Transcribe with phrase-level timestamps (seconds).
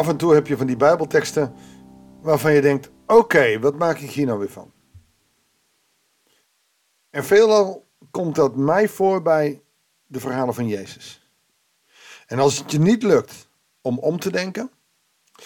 [0.00, 1.54] af en toe heb je van die Bijbelteksten
[2.22, 4.72] waarvan je denkt: oké, wat maak ik hier nou weer van?
[7.10, 9.62] En veelal komt dat mij voor bij
[10.06, 11.30] de verhalen van Jezus.
[12.26, 13.48] En als het je niet lukt
[13.80, 14.70] om om te denken,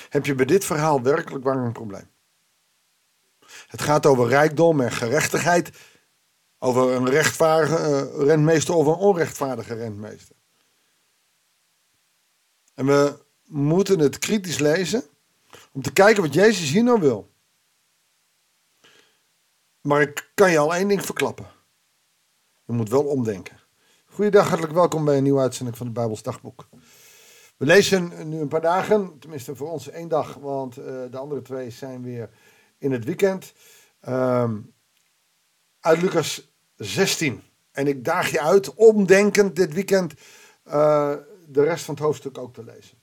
[0.09, 2.11] heb je bij dit verhaal werkelijk waar een probleem.
[3.67, 5.71] Het gaat over rijkdom en gerechtigheid,
[6.59, 10.36] over een rechtvaardige uh, rentmeester of een onrechtvaardige rentmeester.
[12.75, 15.03] En we moeten het kritisch lezen
[15.72, 17.32] om te kijken wat Jezus hier nou wil.
[19.80, 21.46] Maar ik kan je al één ding verklappen.
[22.67, 23.61] Je moet wel omdenken.
[24.04, 26.68] Goeiedag, hartelijk welkom bij een nieuwe uitzending van het Bijbels Dagboek.
[27.57, 31.42] We lezen nu een paar dagen, tenminste voor ons één dag, want uh, de andere
[31.42, 32.31] twee zijn weer
[32.78, 33.53] in het weekend.
[34.08, 34.75] Um,
[35.81, 37.42] uit Lucas 16.
[37.72, 40.14] En ik daag je uit, omdenkend dit weekend,
[40.67, 41.14] uh,
[41.48, 42.98] de rest van het hoofdstuk ook te lezen.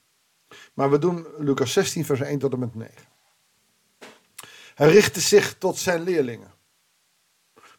[0.74, 2.94] Maar we doen Lucas 16, vers 1 tot en met 9.
[4.76, 6.52] Hij richtte zich tot zijn leerlingen.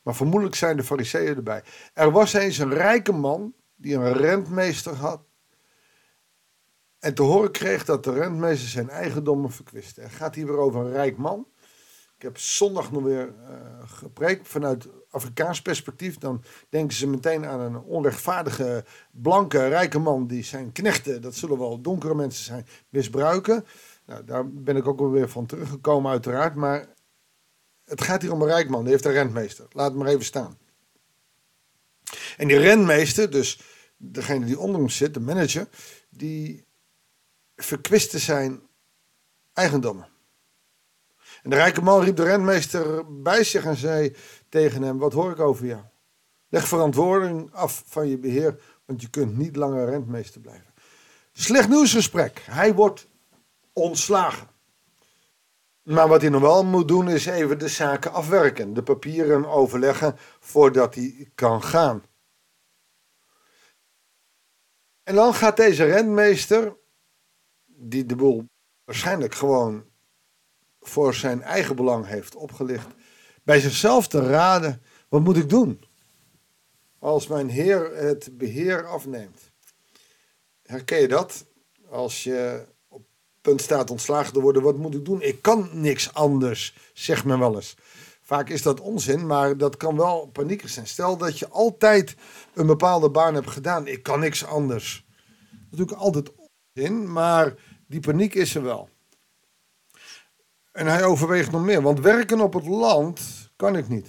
[0.03, 1.62] Maar vermoedelijk zijn de fariseeën erbij.
[1.95, 5.23] Er was eens een rijke man die een rentmeester had.
[6.98, 10.00] En te horen kreeg dat de rentmeester zijn eigendommen verkwiste.
[10.00, 11.48] Er gaat hier weer over een rijk man.
[12.17, 13.72] Ik heb zondag nog weer uh,
[14.03, 16.19] gepreekt vanuit Afrikaans perspectief.
[16.19, 21.59] Dan denken ze meteen aan een onrechtvaardige, blanke, rijke man die zijn knechten, dat zullen
[21.59, 23.64] wel donkere mensen zijn, misbruiken.
[24.06, 26.55] Nou, daar ben ik ook wel weer van teruggekomen, uiteraard.
[26.55, 26.89] Maar
[27.84, 29.67] het gaat hier om een rijk man, die heeft een rentmeester.
[29.70, 30.59] Laat het maar even staan.
[32.37, 33.61] En die rentmeester, dus
[33.97, 35.69] degene die onder hem zit, de manager,
[36.11, 36.64] die
[37.56, 38.61] verkwiste zijn
[39.53, 40.11] eigendommen.
[41.42, 44.16] En de rijke man riep de rentmeester bij zich en zei
[44.48, 45.83] tegen hem: Wat hoor ik over jou?
[46.48, 50.75] Leg verantwoording af van je beheer, want je kunt niet langer rentmeester blijven.
[51.33, 52.43] Slecht nieuwsgesprek.
[52.44, 53.09] Hij wordt
[53.72, 54.50] ontslagen.
[55.82, 58.75] Maar wat hij nog wel moet doen, is even de zaken afwerken.
[58.75, 62.03] De papieren overleggen voordat hij kan gaan.
[65.03, 66.76] En dan gaat deze rentmeester,
[67.66, 68.49] die de boel
[68.84, 69.84] waarschijnlijk gewoon
[70.82, 72.87] voor zijn eigen belang heeft opgelicht,
[73.43, 75.84] bij zichzelf te raden: wat moet ik doen
[76.98, 79.53] als mijn Heer het beheer afneemt?
[80.62, 81.44] Herken je dat?
[81.91, 83.03] Als je op
[83.41, 85.22] punt staat ontslagen te worden, wat moet ik doen?
[85.22, 87.76] Ik kan niks anders, zegt men wel eens.
[88.22, 90.87] Vaak is dat onzin, maar dat kan wel paniekerig zijn.
[90.87, 92.16] Stel dat je altijd
[92.54, 93.87] een bepaalde baan hebt gedaan.
[93.87, 95.04] Ik kan niks anders.
[95.50, 96.32] Dat natuurlijk altijd
[96.75, 97.54] onzin, maar
[97.87, 98.88] die paniek is er wel.
[100.72, 103.21] En hij overweegt nog meer, want werken op het land
[103.56, 104.06] kan ik niet.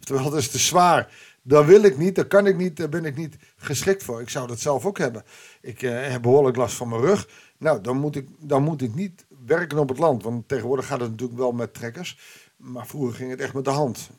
[0.00, 1.12] Terwijl dat is te zwaar.
[1.42, 4.20] Dat wil ik niet, dat kan ik niet, daar ben ik niet geschikt voor.
[4.20, 5.24] Ik zou dat zelf ook hebben.
[5.60, 7.28] Ik uh, heb behoorlijk last van mijn rug.
[7.58, 10.22] Nou, dan moet, ik, dan moet ik niet werken op het land.
[10.22, 12.18] Want tegenwoordig gaat het natuurlijk wel met trekkers.
[12.56, 14.10] Maar vroeger ging het echt met de hand.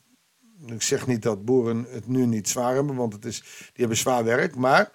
[0.66, 3.98] Ik zeg niet dat boeren het nu niet zwaar hebben, want het is, die hebben
[3.98, 4.56] zwaar werk.
[4.56, 4.92] Maar,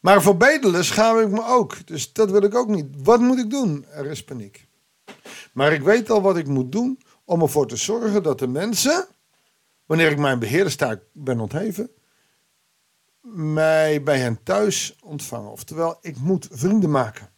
[0.00, 1.86] maar voor bedelen schaam ik me ook.
[1.86, 2.86] Dus dat wil ik ook niet.
[2.96, 3.84] Wat moet ik doen?
[3.84, 4.67] Er is paniek.
[5.58, 9.06] Maar ik weet al wat ik moet doen om ervoor te zorgen dat de mensen,
[9.86, 11.90] wanneer ik mijn beheerderstaak ben ontheven,
[13.32, 15.50] mij bij hen thuis ontvangen.
[15.50, 17.30] Oftewel, ik moet vrienden maken.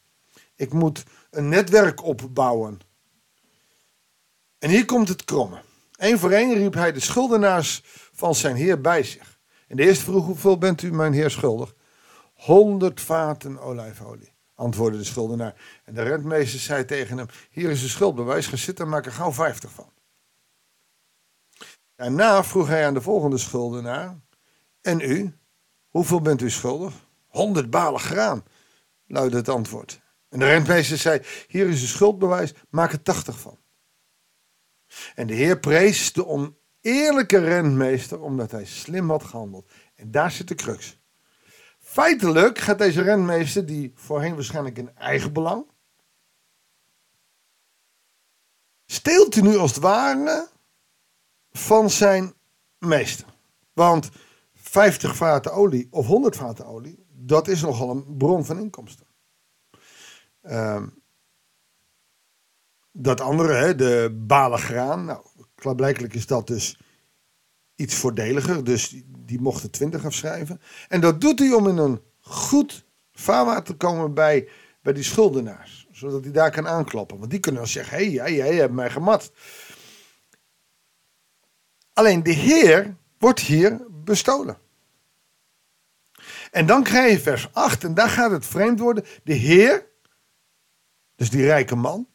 [0.56, 2.80] Ik moet een netwerk opbouwen.
[4.58, 5.62] En hier komt het kromme.
[5.96, 7.82] Eén voor één riep hij de schuldenaars
[8.12, 9.38] van zijn heer bij zich.
[9.68, 11.74] En de eerste vroeg, hoeveel bent u mijn heer schuldig?
[12.34, 15.54] Honderd vaten olijfolie antwoordde de schuldenaar.
[15.84, 19.12] En de rentmeester zei tegen hem: Hier is een schuldbewijs, ga zitten en maak er
[19.12, 19.92] gauw vijftig van.
[21.94, 24.20] Daarna vroeg hij aan de volgende schuldenaar:
[24.80, 25.38] En u,
[25.88, 27.08] hoeveel bent u schuldig?
[27.26, 28.44] Honderd balen graan,
[29.06, 30.00] luidde het antwoord.
[30.28, 33.58] En de rentmeester zei: Hier is een schuldbewijs, maak er tachtig van.
[35.14, 39.70] En de heer prees de oneerlijke rentmeester omdat hij slim had gehandeld.
[39.94, 40.99] En daar zit de crux.
[41.90, 45.66] Feitelijk gaat deze renmeester, die voorheen waarschijnlijk in eigen belang,
[48.86, 50.48] steelt hij nu als het ware
[51.50, 52.34] van zijn
[52.78, 53.26] meester.
[53.72, 54.10] Want
[54.54, 59.06] 50 vaten olie of 100 vaten olie, dat is nogal een bron van inkomsten.
[60.42, 60.82] Uh,
[62.92, 66.80] dat andere, hè, de balen graan, nou, klaarblijkelijk is dat dus
[67.80, 68.64] iets voordeliger.
[68.64, 70.60] Dus die mochten 20 afschrijven.
[70.88, 74.48] En dat doet hij om in een goed vaarwater te komen bij,
[74.82, 75.88] bij die schuldenaars.
[75.90, 77.18] Zodat hij daar kan aankloppen.
[77.18, 79.32] Want die kunnen dan zeggen: hé, hey, jij, jij hebt mij gemat.
[81.92, 84.58] Alleen de Heer wordt hier bestolen.
[86.50, 89.04] En dan krijg je vers 8, en daar gaat het vreemd worden.
[89.24, 89.90] De Heer
[91.20, 92.08] dus die rijke man,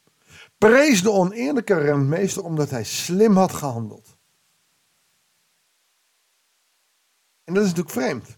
[0.58, 4.18] prees de oneerlijke rentmeester omdat hij slim had gehandeld.
[7.44, 8.38] En dat is natuurlijk vreemd.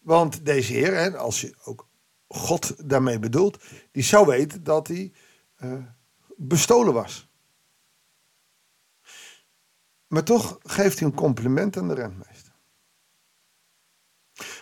[0.00, 1.88] Want deze heer, hè, als je ook
[2.28, 5.12] God daarmee bedoelt, die zou weten dat hij
[5.58, 5.84] uh,
[6.36, 7.28] bestolen was.
[10.06, 12.52] Maar toch geeft hij een compliment aan de rentmeester.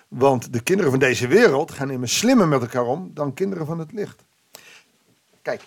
[0.08, 3.78] Want de kinderen van deze wereld gaan immers slimmer met elkaar om dan kinderen van
[3.78, 4.24] het licht.
[5.42, 5.62] Kijk,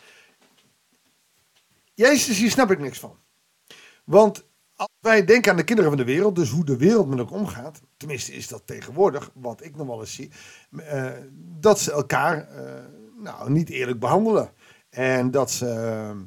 [1.93, 3.17] Jezus, hier snap ik niks van.
[4.03, 4.48] Want
[4.79, 7.39] als wij denken aan de kinderen van de wereld, dus hoe de wereld met elkaar
[7.39, 10.31] omgaat, tenminste is dat tegenwoordig, wat ik nog wel eens zie,
[10.71, 11.11] uh,
[11.59, 12.71] dat ze elkaar uh,
[13.23, 14.51] nou, niet eerlijk behandelen.
[14.89, 16.21] En dat ze uh,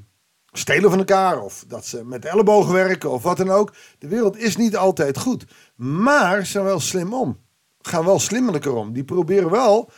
[0.53, 3.75] stelen van elkaar, of dat ze met ellebogen werken, of wat dan ook.
[3.99, 5.45] De wereld is niet altijd goed.
[5.77, 7.41] Maar ze zijn wel slim om.
[7.81, 8.93] Gaan wel slimmelijker om.
[8.93, 9.91] Die proberen wel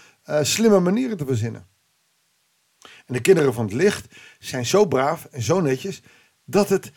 [0.42, 1.66] slimme manieren te verzinnen.
[3.06, 6.02] En de kinderen van het licht zijn zo braaf en zo netjes
[6.44, 6.92] dat het,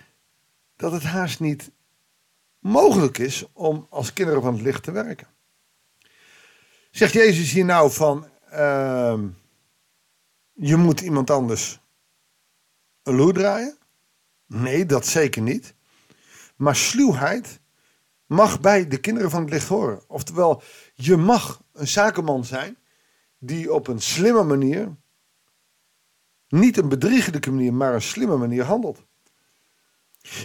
[0.78, 1.72] dat het haast niet
[2.60, 5.28] mogelijk is om als kinderen van het licht te werken.
[6.92, 9.20] Zegt Jezus hier nou van, uh,
[10.54, 11.80] je moet iemand anders
[13.04, 13.78] een loer draaien?
[14.46, 15.74] Nee, dat zeker niet.
[16.56, 17.60] Maar sluwheid
[18.26, 20.02] mag bij de kinderen van het licht horen.
[20.08, 20.62] Oftewel,
[20.94, 22.78] je mag een zakenman zijn
[23.38, 24.96] die op een slimme manier
[26.48, 29.07] niet een bedriegelijke manier, maar een slimme manier handelt.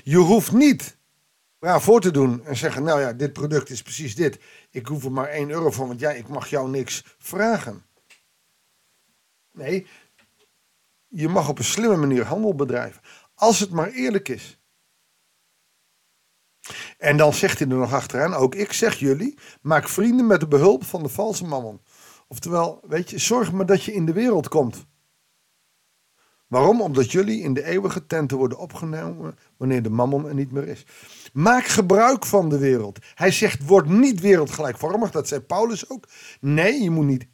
[0.04, 0.96] Je hoeft niet
[1.58, 4.40] braaf voor te doen en zeggen: Nou ja, dit product is precies dit.
[4.70, 7.84] Ik hoef er maar 1 euro van, want jij, ik mag jou niks vragen.
[9.52, 9.86] Nee,
[11.08, 13.02] je mag op een slimme manier handel bedrijven.
[13.34, 14.60] Als het maar eerlijk is.
[16.98, 20.48] En dan zegt hij er nog achteraan: Ook ik zeg jullie, maak vrienden met de
[20.48, 21.80] behulp van de valse mammon.
[22.28, 24.86] Oftewel, weet je, zorg maar dat je in de wereld komt.
[26.52, 26.80] Waarom?
[26.80, 30.86] Omdat jullie in de eeuwige tenten worden opgenomen wanneer de mammon er niet meer is.
[31.32, 32.98] Maak gebruik van de wereld.
[33.14, 35.10] Hij zegt, word niet wereldgelijkvormig.
[35.10, 36.08] Dat zei Paulus ook.
[36.40, 37.26] Nee, je moet niet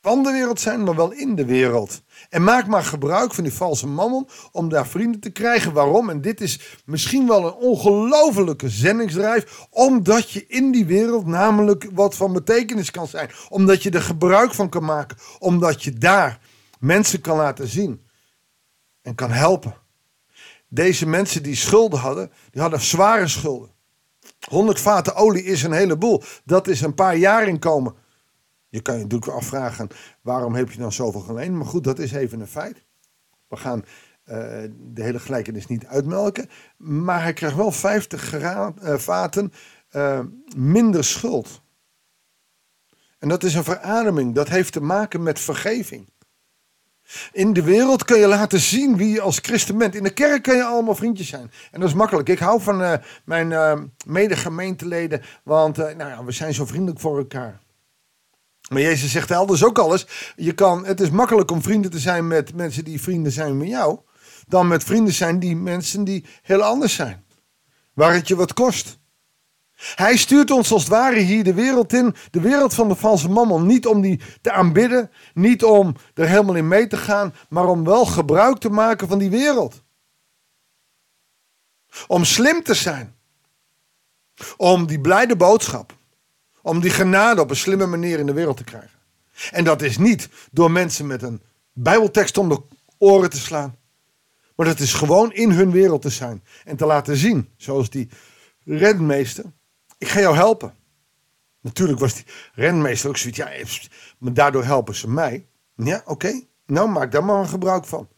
[0.00, 2.02] van de wereld zijn, maar wel in de wereld.
[2.28, 5.72] En maak maar gebruik van die valse mammon om daar vrienden te krijgen.
[5.72, 6.10] Waarom?
[6.10, 9.66] En dit is misschien wel een ongelofelijke zendingsdrijf.
[9.70, 13.30] Omdat je in die wereld namelijk wat van betekenis kan zijn.
[13.48, 15.16] Omdat je er gebruik van kan maken.
[15.38, 16.40] Omdat je daar
[16.78, 18.08] mensen kan laten zien
[19.02, 19.74] en kan helpen.
[20.68, 23.70] Deze mensen die schulden hadden, die hadden zware schulden.
[24.48, 26.22] 100 vaten olie is een heleboel.
[26.44, 27.94] Dat is een paar jaar inkomen.
[28.68, 29.88] Je kan je natuurlijk afvragen,
[30.20, 31.54] waarom heb je dan zoveel geleend?
[31.54, 32.84] Maar goed, dat is even een feit.
[33.48, 34.36] We gaan uh,
[34.76, 36.48] de hele gelijkenis niet uitmelken.
[36.76, 39.52] Maar hij krijgt wel 50 uh, vaten
[39.92, 40.20] uh,
[40.56, 41.62] minder schuld.
[43.18, 44.34] En dat is een verademing.
[44.34, 46.08] Dat heeft te maken met vergeving.
[47.32, 49.94] In de wereld kun je laten zien wie je als christen bent.
[49.94, 51.50] In de kerk kun je allemaal vriendjes zijn.
[51.70, 52.28] En dat is makkelijk.
[52.28, 52.92] Ik hou van uh,
[53.24, 57.60] mijn uh, medegemeenteleden, want uh, nou ja, we zijn zo vriendelijk voor elkaar.
[58.68, 60.06] Maar Jezus zegt elders ook alles.
[60.36, 63.68] Je kan, het is makkelijk om vrienden te zijn met mensen die vrienden zijn met
[63.68, 63.98] jou,
[64.46, 67.24] dan met vrienden zijn die mensen die heel anders zijn.
[67.94, 68.99] Waar het je wat kost.
[69.80, 73.28] Hij stuurt ons als het ware hier de wereld in, de wereld van de valse
[73.28, 73.66] mammon.
[73.66, 77.84] Niet om die te aanbidden, niet om er helemaal in mee te gaan, maar om
[77.84, 79.82] wel gebruik te maken van die wereld.
[82.06, 83.14] Om slim te zijn.
[84.56, 85.96] Om die blijde boodschap,
[86.62, 88.98] om die genade op een slimme manier in de wereld te krijgen.
[89.50, 92.62] En dat is niet door mensen met een Bijbeltekst om de
[92.98, 93.76] oren te slaan.
[94.56, 96.44] Maar dat is gewoon in hun wereld te zijn.
[96.64, 98.08] En te laten zien, zoals die
[98.64, 99.44] redmeester
[100.00, 100.74] ik ga jou helpen.
[101.60, 103.38] Natuurlijk was die renmeester ook zoiets.
[103.38, 103.50] Ja,
[104.18, 105.46] maar daardoor helpen ze mij.
[105.76, 106.42] Ja, oké.
[106.66, 108.08] Nou, maak daar maar gebruik van.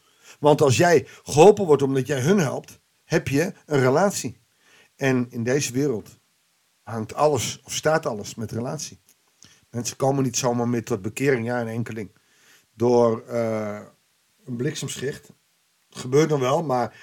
[0.41, 4.41] Want als jij geholpen wordt omdat jij hun helpt, heb je een relatie.
[4.97, 6.19] En in deze wereld
[6.83, 9.01] hangt alles, of staat alles met relatie.
[9.71, 12.17] Mensen komen niet zomaar meer tot bekering, ja, een enkeling.
[12.75, 13.81] Door uh,
[14.45, 15.33] een bliksemschicht.
[15.91, 16.97] Gebeurt dan wel, maar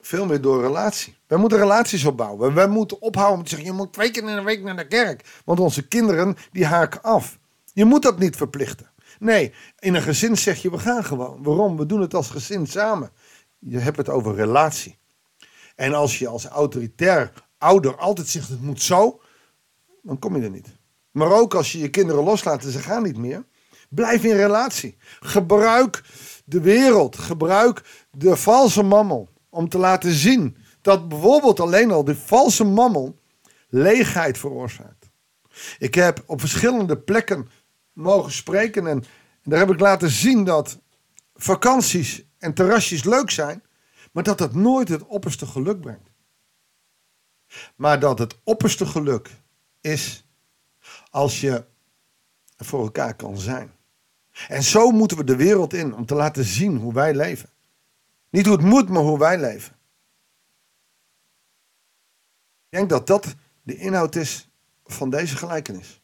[0.00, 1.16] veel meer door relatie.
[1.26, 2.54] Wij moeten relaties opbouwen.
[2.54, 5.40] Wij moeten ophouden te zeggen: je moet twee keer in de week naar de kerk.
[5.44, 7.38] Want onze kinderen die haken af.
[7.72, 8.90] Je moet dat niet verplichten.
[9.18, 11.42] Nee, in een gezin zeg je: we gaan gewoon.
[11.42, 11.76] Waarom?
[11.76, 13.10] We doen het als gezin samen.
[13.58, 14.98] Je hebt het over relatie.
[15.76, 19.20] En als je als autoritair ouder altijd zegt: het moet zo,
[20.02, 20.78] dan kom je er niet.
[21.10, 23.44] Maar ook als je je kinderen loslaat en ze gaan niet meer,
[23.88, 24.96] blijf in relatie.
[25.20, 26.04] Gebruik
[26.44, 27.18] de wereld.
[27.18, 33.18] Gebruik de valse mammel om te laten zien dat bijvoorbeeld alleen al de valse mammel
[33.68, 35.10] leegheid veroorzaakt.
[35.78, 37.48] Ik heb op verschillende plekken
[37.92, 39.04] mogen spreken en
[39.42, 40.78] daar heb ik laten zien dat
[41.34, 43.62] vakanties en terrasjes leuk zijn,
[44.12, 46.10] maar dat het nooit het opperste geluk brengt.
[47.76, 49.30] Maar dat het opperste geluk
[49.80, 50.24] is
[51.10, 51.64] als je
[52.56, 53.72] voor elkaar kan zijn.
[54.48, 57.48] En zo moeten we de wereld in om te laten zien hoe wij leven.
[58.30, 59.72] Niet hoe het moet, maar hoe wij leven.
[62.70, 64.50] Ik denk dat dat de inhoud is
[64.84, 66.02] van deze gelijkenis.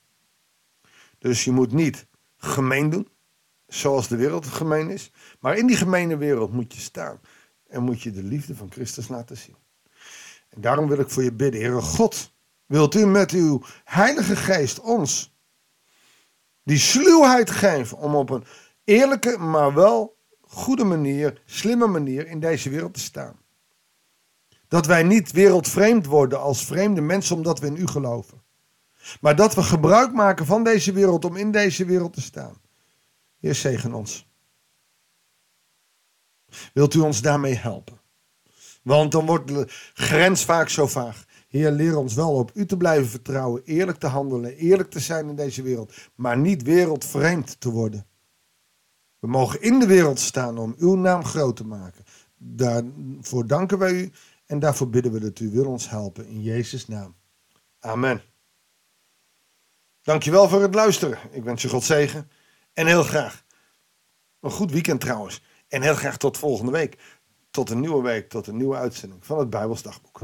[1.18, 2.06] Dus je moet niet
[2.36, 3.08] gemeen doen,
[3.66, 5.10] zoals de wereld gemeen is.
[5.40, 7.20] Maar in die gemene wereld moet je staan.
[7.68, 9.56] En moet je de liefde van Christus laten zien.
[10.48, 12.34] En daarom wil ik voor je bidden, Heere God.
[12.66, 15.34] Wilt u met uw Heilige Geest ons
[16.62, 18.44] die sluwheid geven om op een
[18.84, 20.15] eerlijke, maar wel
[20.56, 23.36] goede manier, slimme manier in deze wereld te staan.
[24.68, 28.42] Dat wij niet wereldvreemd worden als vreemde mensen omdat we in u geloven.
[29.20, 32.60] Maar dat we gebruik maken van deze wereld om in deze wereld te staan.
[33.38, 34.28] Heer, zegen ons.
[36.72, 38.00] Wilt u ons daarmee helpen?
[38.82, 41.24] Want dan wordt de grens vaak zo vaag.
[41.48, 45.28] Heer, leer ons wel op u te blijven vertrouwen, eerlijk te handelen, eerlijk te zijn
[45.28, 48.06] in deze wereld, maar niet wereldvreemd te worden.
[49.26, 52.04] We mogen in de wereld staan om uw naam groot te maken.
[52.36, 54.12] Daarvoor danken wij u
[54.46, 57.14] en daarvoor bidden we dat u wil ons helpen in Jezus' naam.
[57.80, 58.22] Amen.
[60.02, 61.18] Dankjewel voor het luisteren.
[61.30, 62.30] Ik wens je God zegen
[62.72, 63.44] en heel graag
[64.40, 65.42] een goed weekend trouwens.
[65.68, 66.98] En heel graag tot volgende week.
[67.50, 70.20] Tot een nieuwe week, tot een nieuwe uitzending van het Bijbelsdagboek.